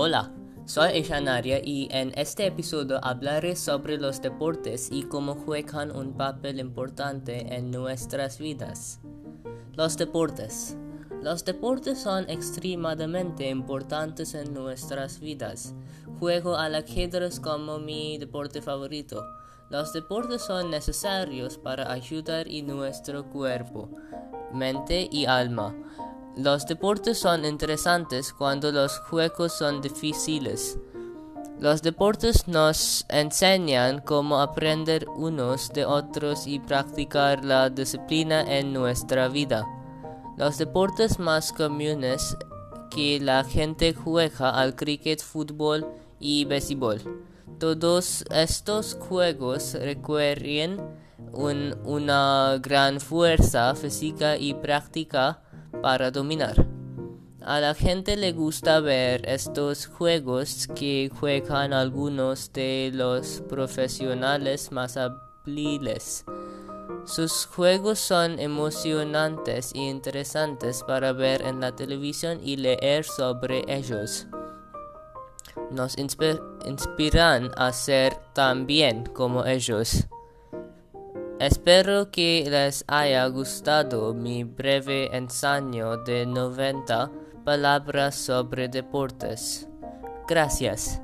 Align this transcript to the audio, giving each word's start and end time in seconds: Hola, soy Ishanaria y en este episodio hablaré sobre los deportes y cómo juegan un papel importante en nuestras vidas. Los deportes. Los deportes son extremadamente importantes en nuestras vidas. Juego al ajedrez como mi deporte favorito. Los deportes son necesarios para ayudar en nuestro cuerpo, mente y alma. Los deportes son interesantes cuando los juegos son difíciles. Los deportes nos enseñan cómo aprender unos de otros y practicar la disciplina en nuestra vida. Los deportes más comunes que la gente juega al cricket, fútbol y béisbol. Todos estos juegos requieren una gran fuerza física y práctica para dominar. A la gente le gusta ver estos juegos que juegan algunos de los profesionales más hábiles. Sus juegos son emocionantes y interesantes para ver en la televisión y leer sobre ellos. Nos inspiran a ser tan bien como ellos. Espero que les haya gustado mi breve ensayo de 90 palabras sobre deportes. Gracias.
Hola, 0.00 0.30
soy 0.64 0.98
Ishanaria 0.98 1.58
y 1.60 1.88
en 1.90 2.12
este 2.14 2.46
episodio 2.46 3.04
hablaré 3.04 3.56
sobre 3.56 3.98
los 3.98 4.22
deportes 4.22 4.90
y 4.92 5.02
cómo 5.02 5.34
juegan 5.34 5.90
un 5.90 6.12
papel 6.12 6.60
importante 6.60 7.56
en 7.56 7.72
nuestras 7.72 8.38
vidas. 8.38 9.00
Los 9.74 9.96
deportes. 9.96 10.76
Los 11.20 11.44
deportes 11.44 11.98
son 11.98 12.30
extremadamente 12.30 13.50
importantes 13.50 14.34
en 14.34 14.54
nuestras 14.54 15.18
vidas. 15.18 15.74
Juego 16.20 16.56
al 16.56 16.76
ajedrez 16.76 17.40
como 17.40 17.80
mi 17.80 18.18
deporte 18.18 18.62
favorito. 18.62 19.24
Los 19.68 19.92
deportes 19.92 20.42
son 20.42 20.70
necesarios 20.70 21.58
para 21.58 21.90
ayudar 21.90 22.46
en 22.46 22.68
nuestro 22.68 23.28
cuerpo, 23.28 23.90
mente 24.52 25.08
y 25.10 25.26
alma. 25.26 25.74
Los 26.38 26.66
deportes 26.66 27.18
son 27.18 27.44
interesantes 27.44 28.32
cuando 28.32 28.70
los 28.70 29.00
juegos 29.00 29.54
son 29.54 29.80
difíciles. 29.80 30.78
Los 31.58 31.82
deportes 31.82 32.46
nos 32.46 33.04
enseñan 33.08 34.00
cómo 34.02 34.40
aprender 34.40 35.08
unos 35.08 35.72
de 35.72 35.84
otros 35.84 36.46
y 36.46 36.60
practicar 36.60 37.44
la 37.44 37.70
disciplina 37.70 38.42
en 38.42 38.72
nuestra 38.72 39.26
vida. 39.26 39.66
Los 40.36 40.58
deportes 40.58 41.18
más 41.18 41.52
comunes 41.52 42.36
que 42.88 43.18
la 43.18 43.42
gente 43.42 43.92
juega 43.92 44.50
al 44.50 44.76
cricket, 44.76 45.20
fútbol 45.20 45.88
y 46.20 46.44
béisbol. 46.44 47.00
Todos 47.58 48.24
estos 48.30 48.94
juegos 48.94 49.74
requieren 49.74 50.80
una 51.32 52.60
gran 52.62 53.00
fuerza 53.00 53.74
física 53.74 54.36
y 54.36 54.54
práctica 54.54 55.42
para 55.82 56.10
dominar. 56.10 56.66
A 57.40 57.60
la 57.60 57.74
gente 57.74 58.16
le 58.16 58.32
gusta 58.32 58.80
ver 58.80 59.26
estos 59.28 59.86
juegos 59.86 60.68
que 60.74 61.10
juegan 61.18 61.72
algunos 61.72 62.52
de 62.52 62.90
los 62.92 63.42
profesionales 63.48 64.70
más 64.72 64.96
hábiles. 64.96 66.24
Sus 67.04 67.46
juegos 67.46 67.98
son 68.00 68.38
emocionantes 68.38 69.72
y 69.74 69.88
interesantes 69.88 70.82
para 70.86 71.12
ver 71.12 71.42
en 71.42 71.60
la 71.60 71.74
televisión 71.74 72.40
y 72.42 72.56
leer 72.56 73.04
sobre 73.04 73.64
ellos. 73.66 74.26
Nos 75.70 75.96
inspiran 75.96 77.50
a 77.56 77.72
ser 77.72 78.14
tan 78.34 78.66
bien 78.66 79.06
como 79.06 79.46
ellos. 79.46 80.06
Espero 81.40 82.10
que 82.10 82.44
les 82.50 82.84
haya 82.88 83.24
gustado 83.28 84.12
mi 84.12 84.42
breve 84.42 85.08
ensayo 85.16 85.96
de 85.98 86.26
90 86.26 87.12
palabras 87.44 88.16
sobre 88.16 88.68
deportes. 88.68 89.68
Gracias. 90.26 91.00